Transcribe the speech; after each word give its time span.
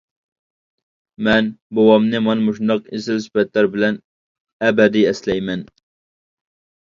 مەن 1.27 1.49
بوۋامنى 1.79 2.21
مانا 2.29 2.45
مۇشۇنداق 2.47 2.89
ئېسىل 2.97 3.21
سۈپەتلەر 3.25 3.69
بىلەن 3.75 4.01
ئەبەدىي 4.69 5.05
ئەسلەيمەن. 5.11 5.65